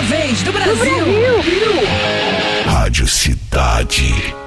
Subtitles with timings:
[0.00, 0.74] uma vez do Brasil.
[0.74, 1.72] Do Brasil.
[2.66, 4.39] Rádio Cidade.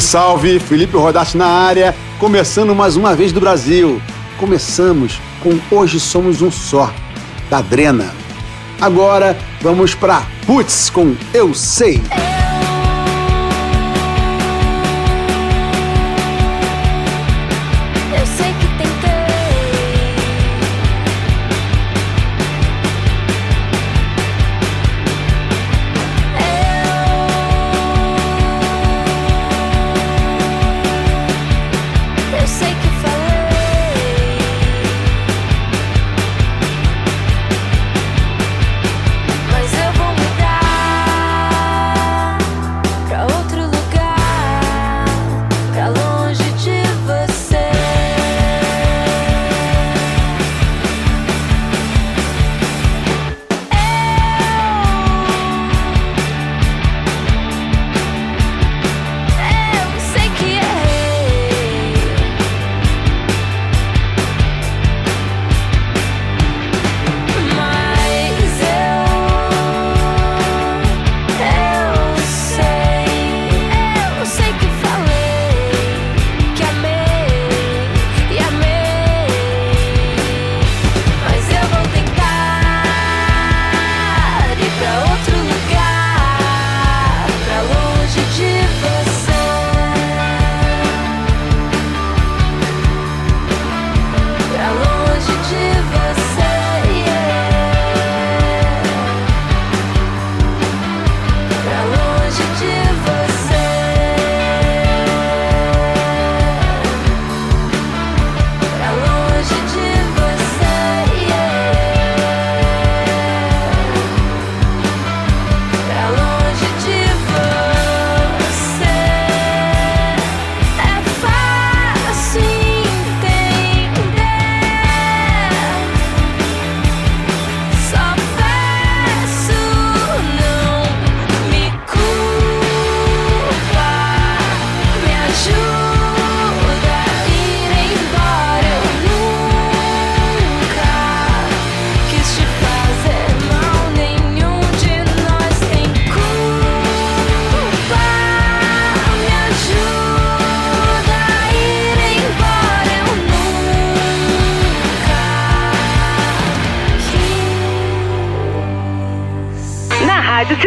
[0.00, 0.58] salve!
[0.60, 4.00] Felipe Rodarte na área, começando mais uma vez do Brasil.
[4.38, 6.92] Começamos com Hoje Somos Um Só,
[7.48, 8.14] da Drena.
[8.80, 12.00] Agora vamos para Putz com Eu Sei.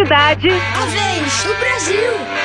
[0.10, 0.50] Cidade.
[0.50, 2.39] A vez do Brasil.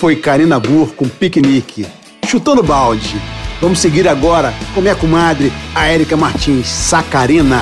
[0.00, 1.86] Foi Karina Burr com Piquenique.
[2.26, 3.20] Chutando balde.
[3.60, 7.60] Vamos seguir agora com minha comadre, a Érica Martins, Sacarina.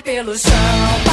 [0.00, 1.11] pelo chão.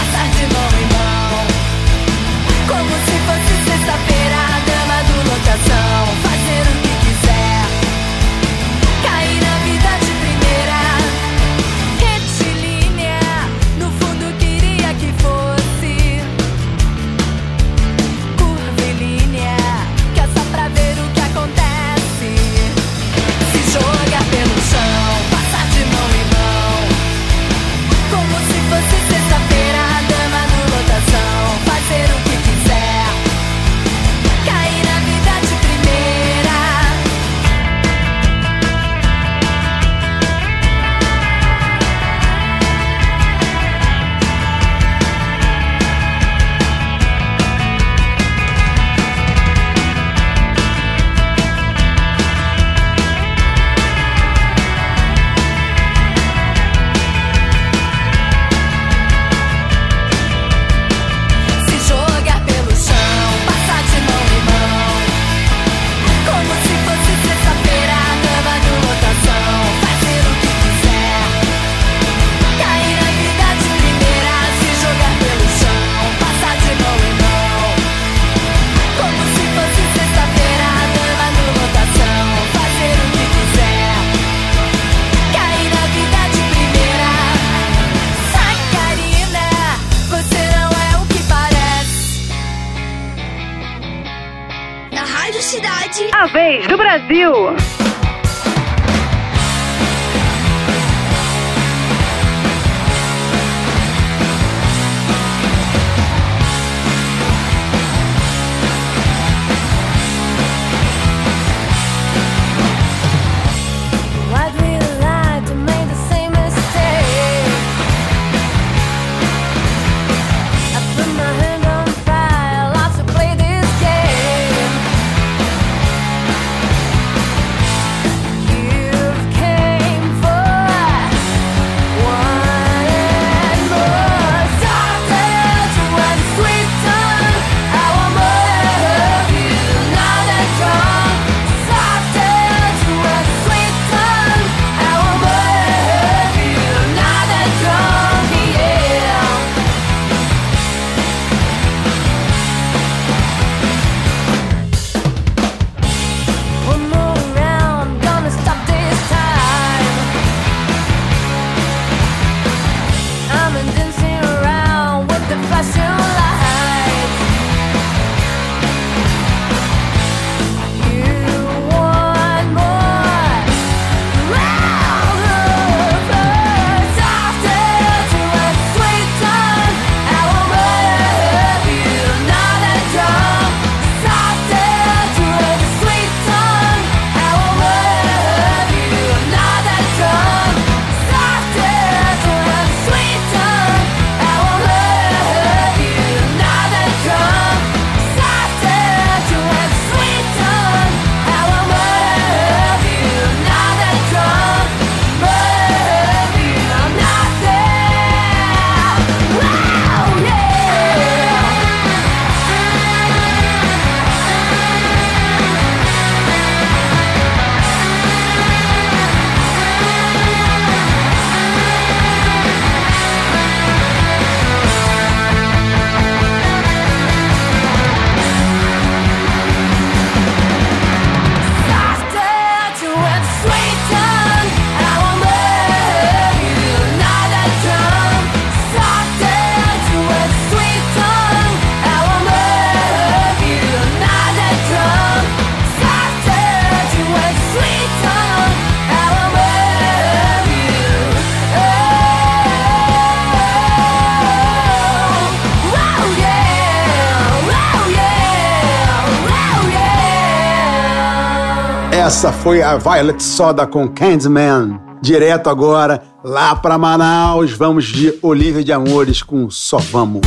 [262.50, 264.82] foi a Violet Soda com Candyman.
[265.04, 270.22] Direto agora, lá para Manaus, vamos de Olivia de Amores com Só Vamos.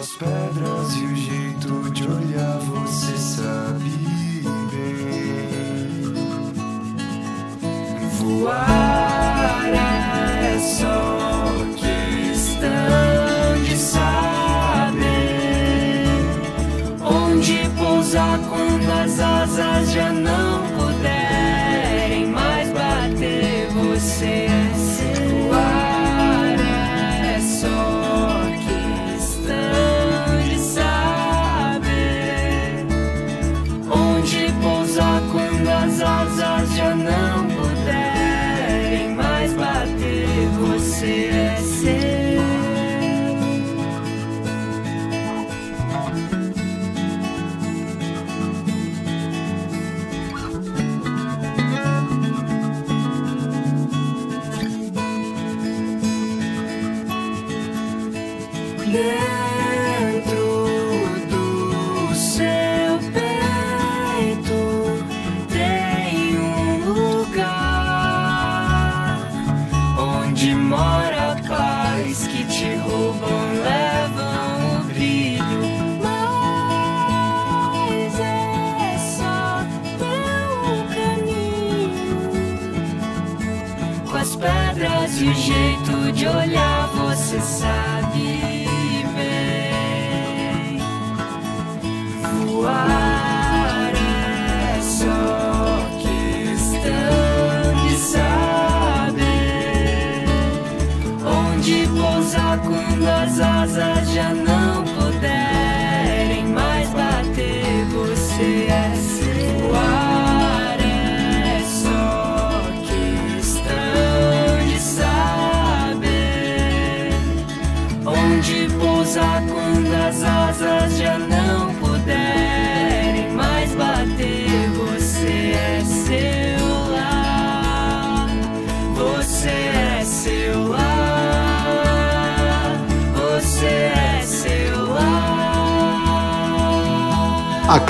[0.00, 3.90] as pedras e o jeito de olhar, você sabe
[4.70, 6.14] bem.
[8.18, 14.06] Voar é só questão de saber
[17.02, 20.69] onde pousar quando as asas já não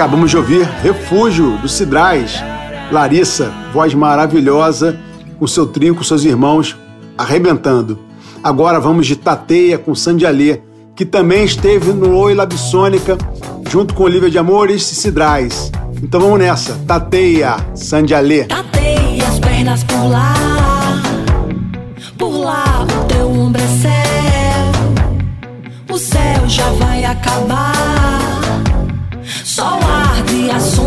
[0.01, 2.43] Acabamos de ouvir Refúgio do Cidrais.
[2.91, 4.99] Larissa, voz maravilhosa,
[5.39, 6.75] com seu trio, com seus irmãos,
[7.19, 7.99] arrebentando.
[8.43, 10.63] Agora vamos de Tateia com Sandialê,
[10.97, 13.19] que também esteve no Loila Bissônica,
[13.69, 15.71] junto com Olivia de Amores e Cidrais.
[16.03, 16.81] Então vamos nessa.
[16.87, 18.45] Tateia, Sandialê.
[18.45, 20.35] Tateia as pernas por lá,
[22.17, 23.95] por lá o teu ombro é céu.
[25.95, 27.80] O céu já vai acabar.
[30.51, 30.80] días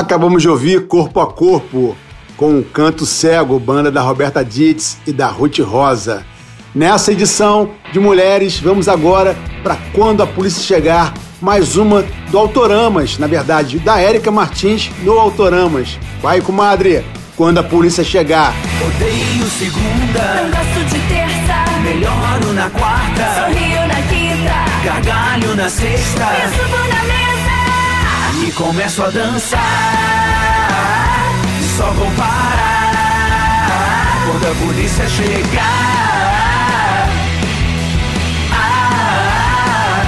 [0.00, 1.94] Acabamos de ouvir Corpo a Corpo
[2.34, 6.24] com o Canto Cego, banda da Roberta Dietz e da Ruth Rosa.
[6.74, 13.18] Nessa edição de Mulheres, vamos agora para Quando a Polícia Chegar, mais uma do Autoramas,
[13.18, 15.98] na verdade, da Érica Martins no Autoramas.
[16.22, 17.04] Vai, comadre,
[17.36, 18.54] Quando a Polícia Chegar.
[18.82, 26.26] Odeio segunda, Não gosto de terça, melhoro na quarta, sorrio na quinta, gargalho na sexta
[26.56, 27.29] subo na mesa.
[28.50, 29.58] E começo a dançar.
[31.76, 37.08] Só vou parar quando a polícia chegar.
[38.52, 40.02] Ah,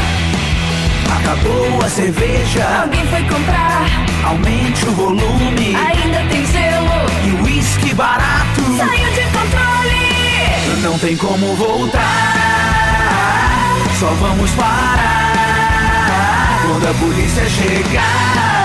[1.17, 3.87] acabou a cerveja, Alguém foi comprar,
[4.25, 8.63] aumente o volume ainda tem gelo, e uísque barato.
[8.77, 10.83] saiu de controle.
[10.83, 12.01] Não tem como voltar,
[14.01, 15.32] só vamos parar
[16.73, 18.62] quando a polícia chegar.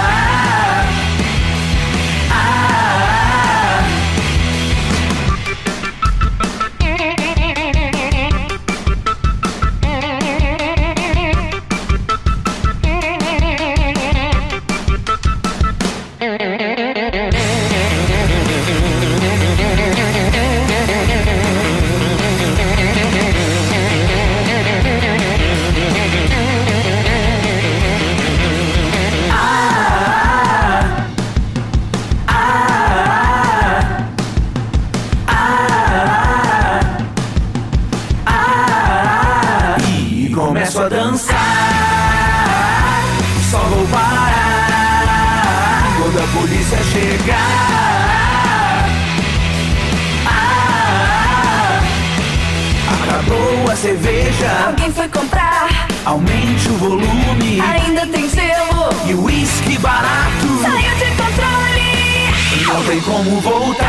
[63.07, 63.87] Como voltar.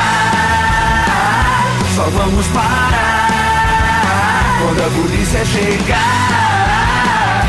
[1.94, 3.28] Só vamos parar
[4.60, 7.46] quando a polícia chegar.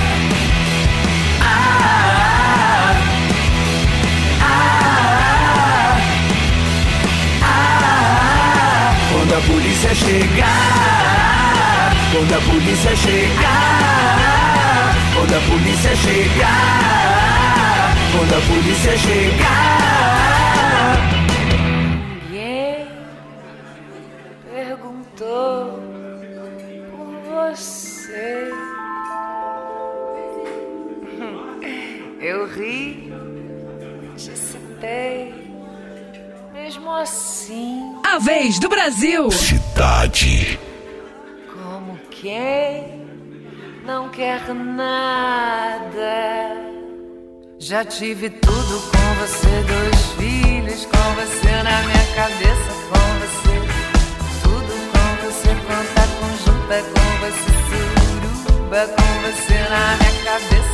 [1.42, 2.96] Ah,
[4.42, 5.98] ah,
[7.44, 11.94] ah, quando a polícia chegar.
[12.12, 14.96] Quando a polícia chegar.
[15.14, 17.94] Quando a polícia chegar.
[18.12, 19.89] Quando a polícia chegar.
[34.20, 35.34] Te citei,
[36.52, 39.32] mesmo assim, A vez do Brasil.
[39.32, 40.60] Cidade.
[41.54, 43.08] como quem
[43.86, 46.04] não quer nada.
[47.60, 53.56] Já tive tudo com você, dois filhos com você na minha cabeça, com você.
[54.44, 60.69] Tudo com você, conta conjunta com você, suruba com você na minha cabeça,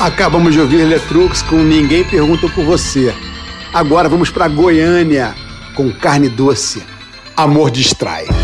[0.00, 3.14] Acabamos de ouvir Letrux com Ninguém Pergunta por Você.
[3.70, 5.34] Agora vamos para Goiânia
[5.74, 6.82] com Carne Doce.
[7.36, 8.39] Amor Distrai.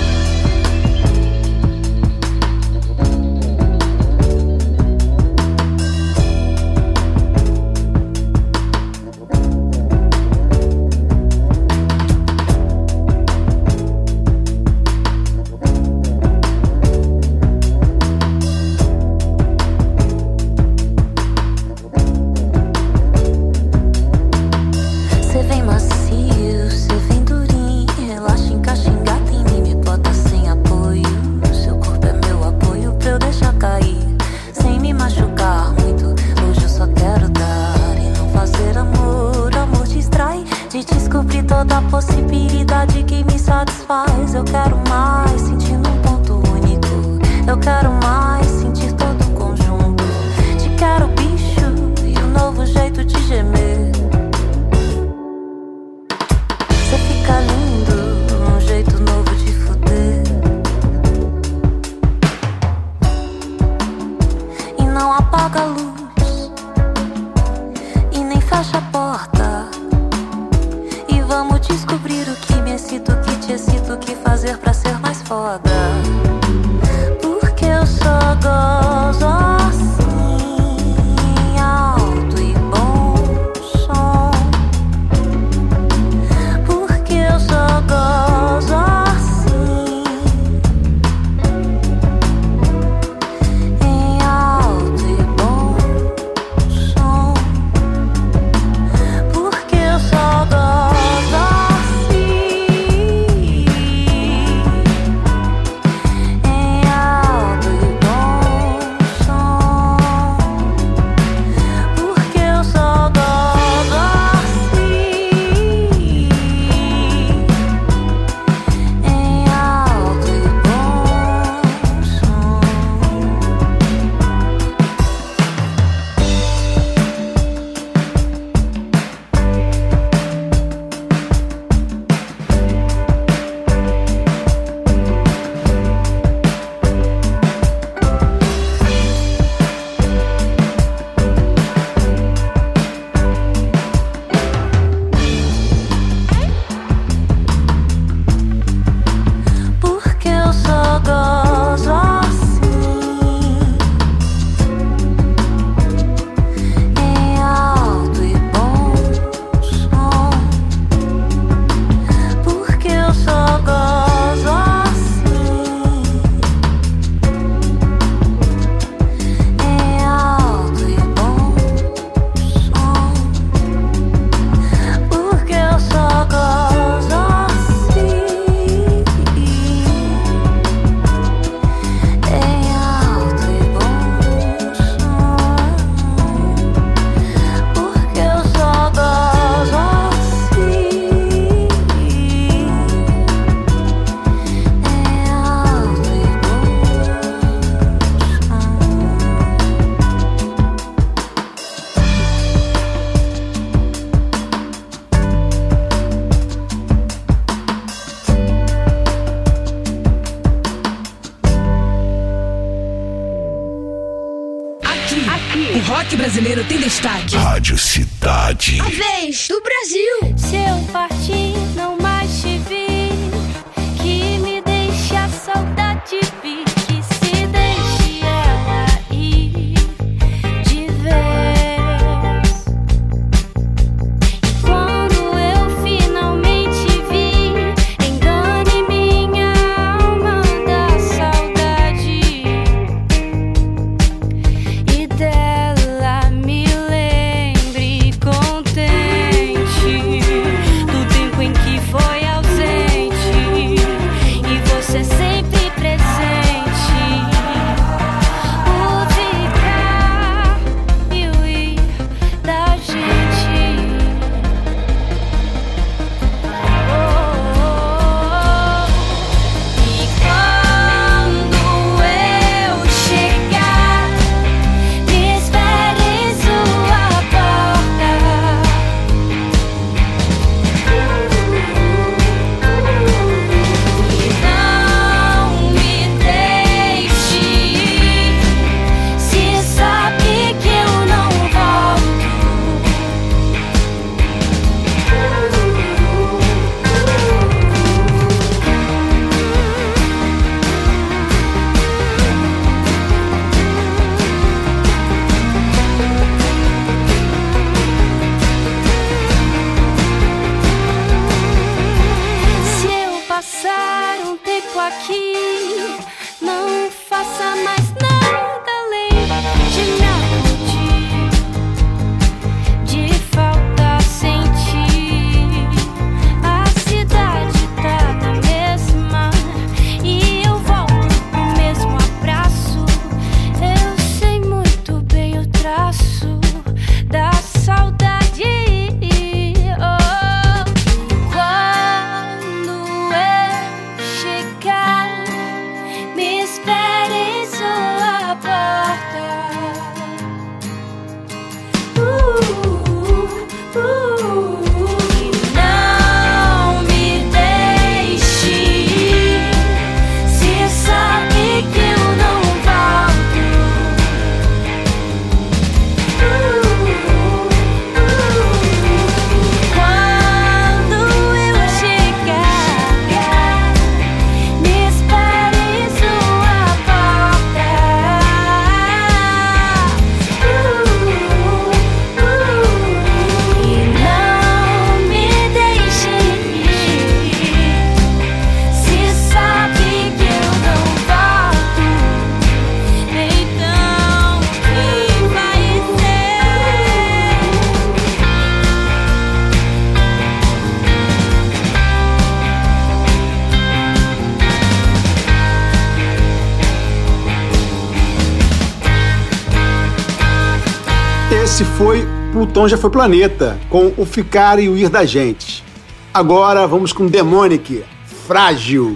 [412.36, 415.64] Plutão já foi planeta, com o ficar e o ir da gente.
[416.12, 417.82] Agora vamos com Demonic,
[418.26, 418.94] frágil.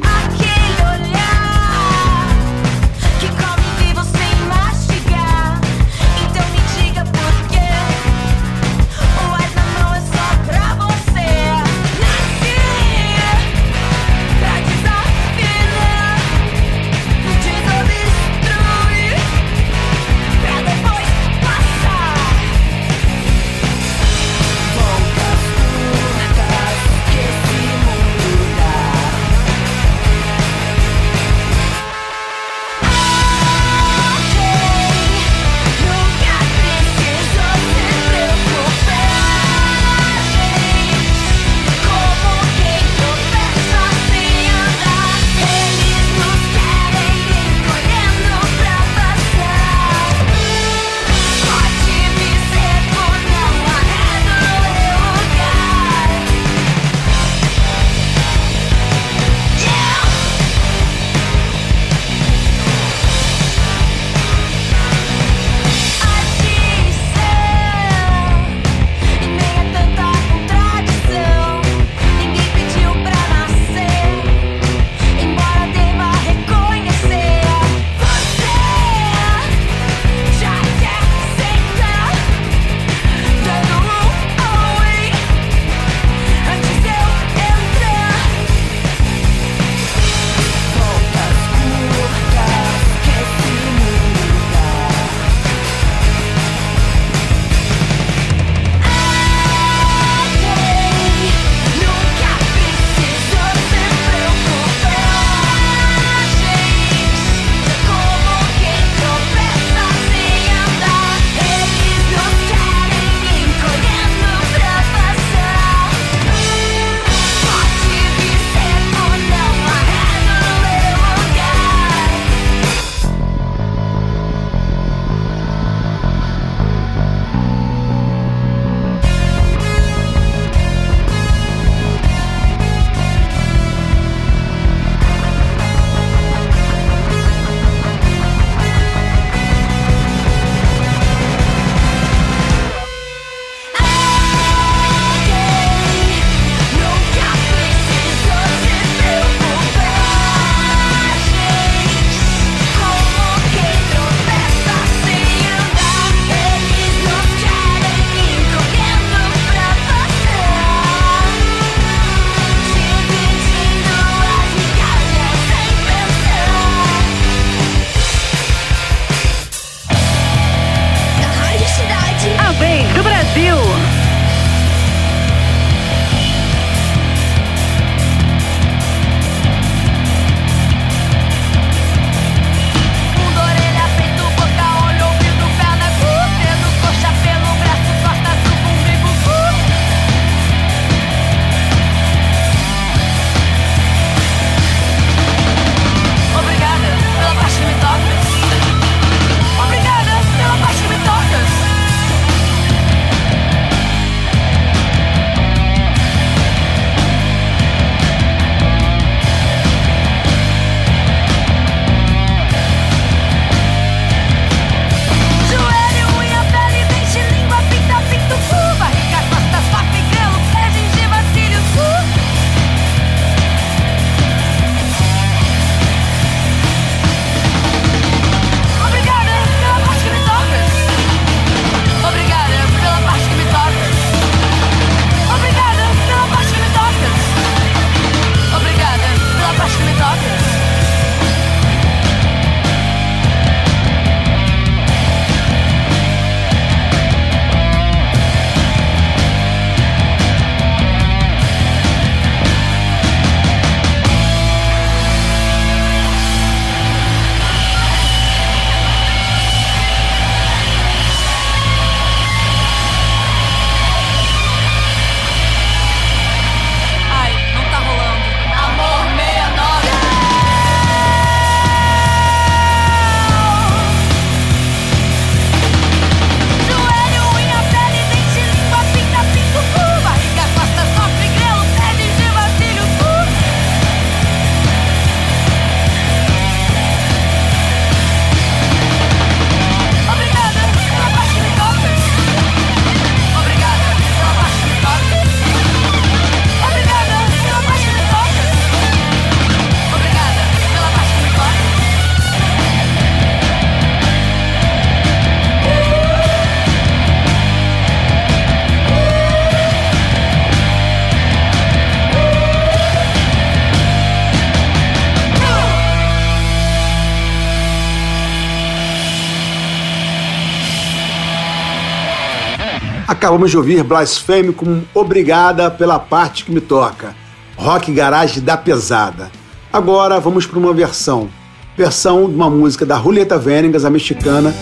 [323.10, 324.64] Acabamos de ouvir blasfêmico.
[324.64, 327.12] com Obrigada pela parte que me toca,
[327.56, 329.32] rock garage da pesada.
[329.72, 331.28] Agora vamos para uma versão,
[331.76, 334.54] versão de uma música da Julieta Venegas, a mexicana,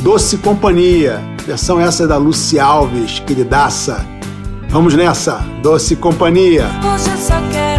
[0.00, 4.06] Doce Companhia, versão essa da Lucy Alves, queridaça.
[4.70, 6.64] Vamos nessa, Doce Companhia.
[6.82, 7.71] Hoje eu só quero...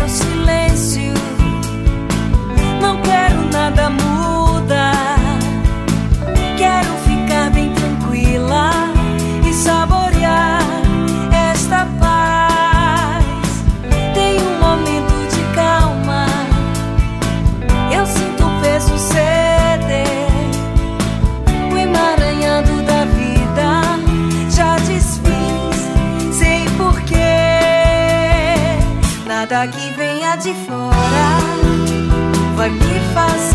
[30.43, 31.37] de fora
[32.57, 33.52] vai me fazer.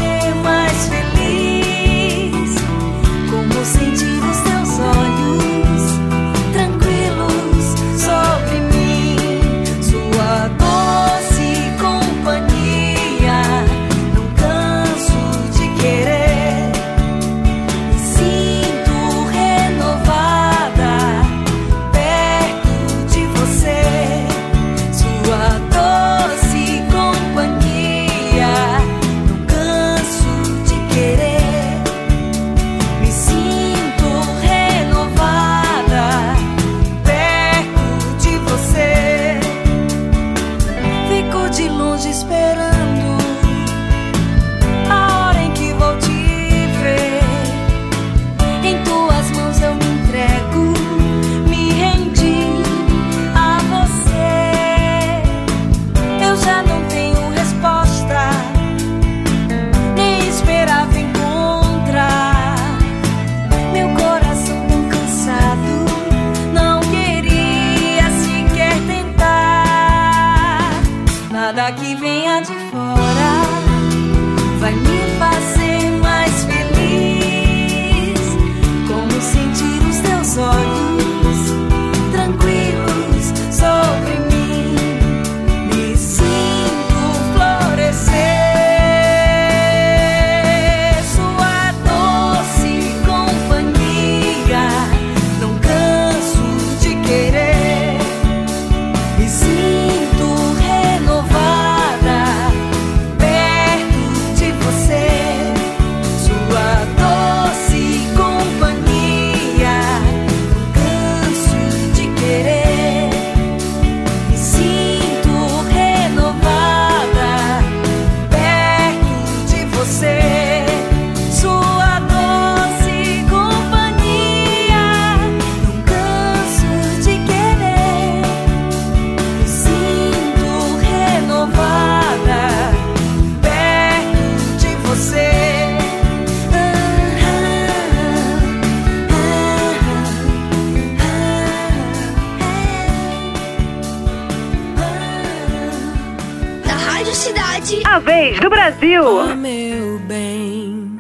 [148.49, 149.03] do Brasil!
[149.05, 150.99] Oh, meu bem,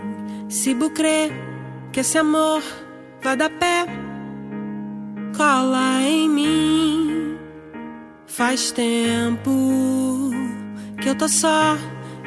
[0.48, 1.32] se bucrê
[1.90, 2.62] que esse amor
[3.22, 3.86] vai dar pé,
[5.36, 7.38] cola em mim.
[8.26, 9.50] Faz tempo
[11.00, 11.76] que eu tô só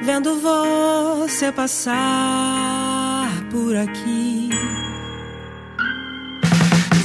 [0.01, 4.49] vendo você passar por aqui.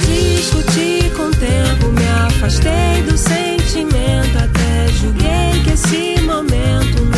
[0.07, 4.37] Discuti com o tempo, me afastei do sentimento.
[4.37, 7.16] Até julguei que esse momento não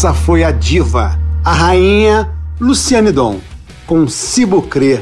[0.00, 3.38] Essa foi a diva, a rainha Luciane Dom,
[3.86, 5.00] com Cibo Bucrê.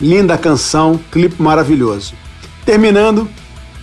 [0.00, 2.14] Linda canção, clipe maravilhoso.
[2.64, 3.28] Terminando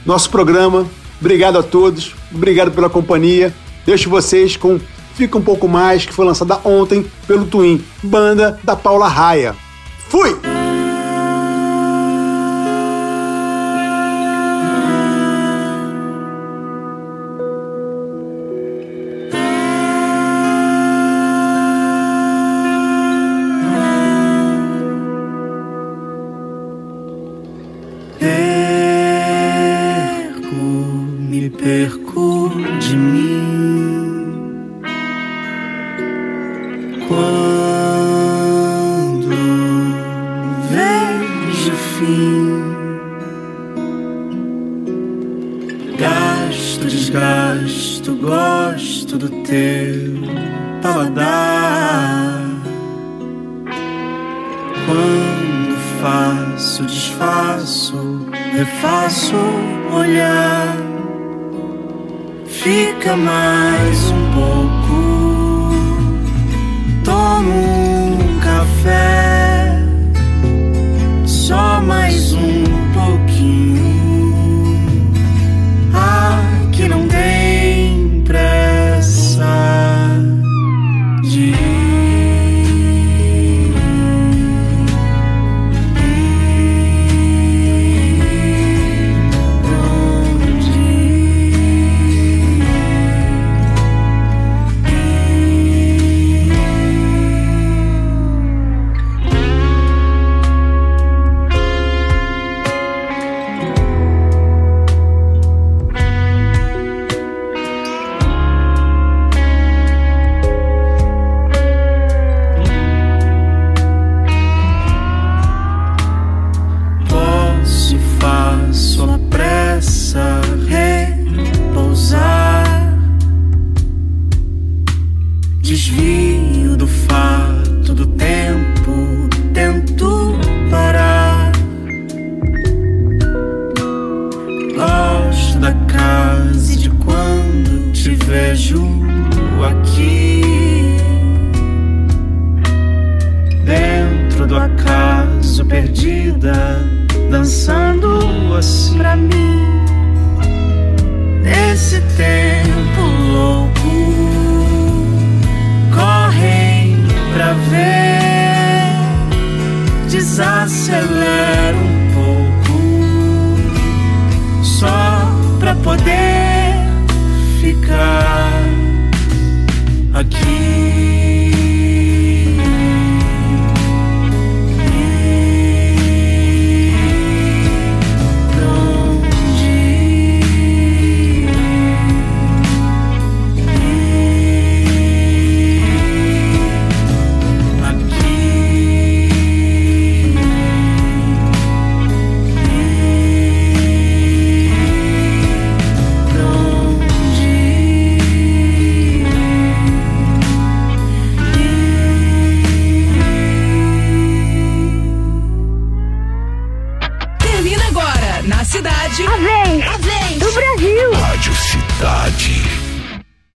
[0.03, 0.87] nosso programa,
[1.19, 3.53] obrigado a todos, obrigado pela companhia.
[3.85, 4.79] Deixo vocês com
[5.13, 9.55] Fica um pouco mais, que foi lançada ontem pelo Twin, banda da Paula Raia.
[10.09, 10.50] Fui!